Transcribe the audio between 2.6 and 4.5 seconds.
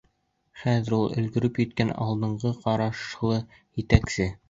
ҡарашлы етәксе.